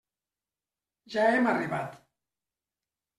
Ja 1.15 1.27
hem 1.33 1.47
arribat. 1.51 1.93